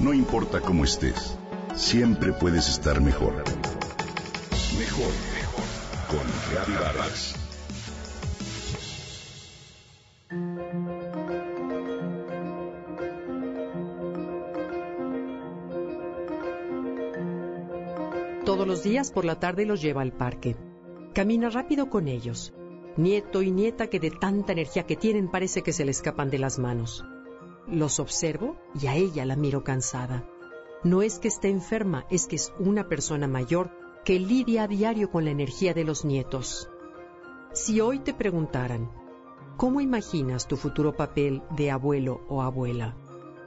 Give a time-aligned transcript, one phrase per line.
[0.00, 1.36] No importa cómo estés,
[1.74, 3.34] siempre puedes estar mejor.
[4.78, 5.64] Mejor, mejor.
[6.08, 7.34] Con Reavivadas.
[18.46, 20.56] Todos los días por la tarde los lleva al parque.
[21.12, 22.54] Camina rápido con ellos.
[22.96, 26.38] Nieto y nieta que de tanta energía que tienen parece que se le escapan de
[26.38, 27.04] las manos.
[27.70, 30.28] Los observo y a ella la miro cansada.
[30.82, 33.70] No es que esté enferma, es que es una persona mayor
[34.04, 36.68] que lidia a diario con la energía de los nietos.
[37.52, 38.90] Si hoy te preguntaran,
[39.56, 42.96] ¿cómo imaginas tu futuro papel de abuelo o abuela?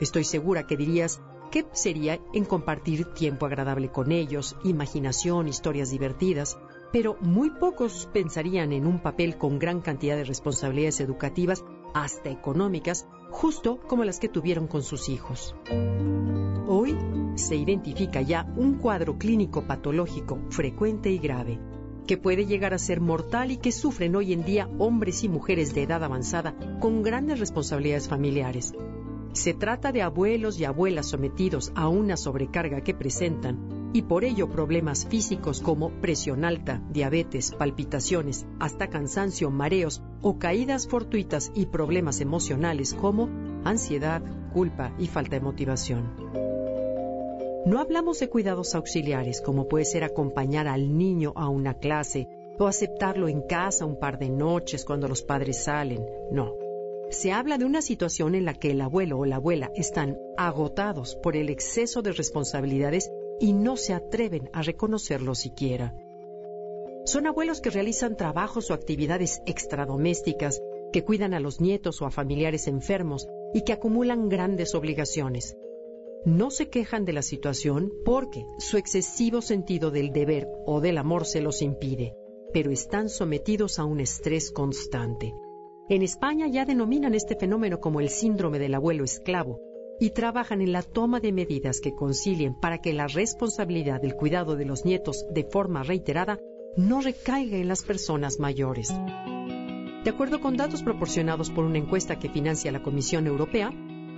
[0.00, 6.58] Estoy segura que dirías que sería en compartir tiempo agradable con ellos, imaginación, historias divertidas,
[6.92, 11.64] pero muy pocos pensarían en un papel con gran cantidad de responsabilidades educativas,
[11.94, 15.54] hasta económicas, justo como las que tuvieron con sus hijos.
[16.68, 16.96] Hoy
[17.36, 21.58] se identifica ya un cuadro clínico patológico frecuente y grave,
[22.06, 25.74] que puede llegar a ser mortal y que sufren hoy en día hombres y mujeres
[25.74, 28.74] de edad avanzada con grandes responsabilidades familiares.
[29.32, 34.48] Se trata de abuelos y abuelas sometidos a una sobrecarga que presentan y por ello
[34.48, 42.20] problemas físicos como presión alta, diabetes, palpitaciones, hasta cansancio, mareos o caídas fortuitas y problemas
[42.20, 43.28] emocionales como
[43.64, 46.30] ansiedad, culpa y falta de motivación.
[47.66, 52.26] No hablamos de cuidados auxiliares como puede ser acompañar al niño a una clase
[52.58, 56.54] o aceptarlo en casa un par de noches cuando los padres salen, no.
[57.10, 61.16] Se habla de una situación en la que el abuelo o la abuela están agotados
[61.16, 65.96] por el exceso de responsabilidades y no se atreven a reconocerlo siquiera.
[67.06, 70.60] Son abuelos que realizan trabajos o actividades extradomésticas,
[70.92, 75.56] que cuidan a los nietos o a familiares enfermos y que acumulan grandes obligaciones.
[76.24, 81.24] No se quejan de la situación porque su excesivo sentido del deber o del amor
[81.24, 82.14] se los impide,
[82.52, 85.32] pero están sometidos a un estrés constante.
[85.88, 89.58] En España ya denominan este fenómeno como el síndrome del abuelo esclavo,
[90.00, 94.56] y trabajan en la toma de medidas que concilien para que la responsabilidad del cuidado
[94.56, 96.40] de los nietos de forma reiterada
[96.76, 98.92] no recaiga en las personas mayores.
[100.02, 103.70] De acuerdo con datos proporcionados por una encuesta que financia la Comisión Europea,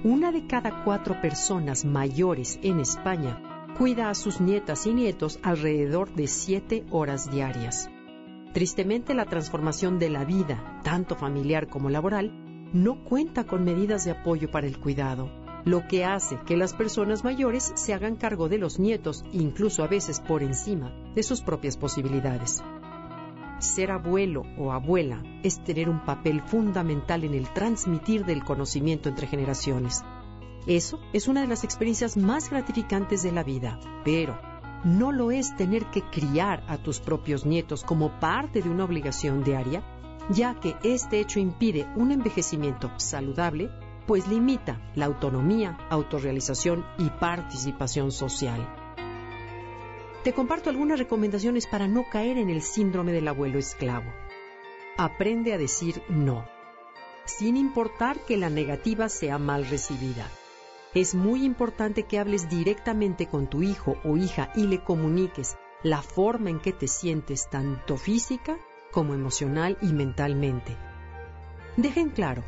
[0.04, 6.14] una de cada cuatro personas mayores en España cuida a sus nietas y nietos alrededor
[6.14, 7.91] de siete horas diarias.
[8.53, 14.12] Tristemente, la transformación de la vida, tanto familiar como laboral, no cuenta con medidas de
[14.12, 18.59] apoyo para el cuidado lo que hace que las personas mayores se hagan cargo de
[18.59, 22.62] los nietos, incluso a veces por encima de sus propias posibilidades.
[23.59, 29.28] Ser abuelo o abuela es tener un papel fundamental en el transmitir del conocimiento entre
[29.28, 30.03] generaciones.
[30.67, 34.37] Eso es una de las experiencias más gratificantes de la vida, pero
[34.84, 39.44] no lo es tener que criar a tus propios nietos como parte de una obligación
[39.44, 39.84] diaria,
[40.31, 43.71] ya que este hecho impide un envejecimiento saludable
[44.06, 48.66] pues limita la autonomía, autorrealización y participación social.
[50.24, 54.10] Te comparto algunas recomendaciones para no caer en el síndrome del abuelo esclavo.
[54.96, 56.46] Aprende a decir no,
[57.24, 60.28] sin importar que la negativa sea mal recibida.
[60.94, 66.02] Es muy importante que hables directamente con tu hijo o hija y le comuniques la
[66.02, 68.58] forma en que te sientes tanto física
[68.92, 70.76] como emocional y mentalmente.
[71.76, 72.44] Dejen claro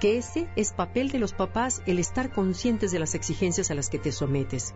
[0.00, 3.88] que ese es papel de los papás el estar conscientes de las exigencias a las
[3.88, 4.74] que te sometes.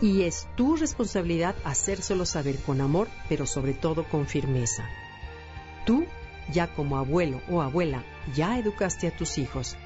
[0.00, 4.88] Y es tu responsabilidad hacérselo saber con amor, pero sobre todo con firmeza.
[5.84, 6.06] Tú,
[6.52, 8.04] ya como abuelo o abuela,
[8.34, 9.76] ya educaste a tus hijos.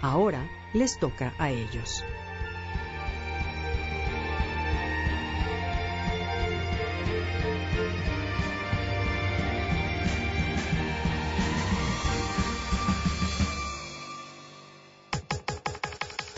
[0.00, 2.02] Ahora les toca a ellos.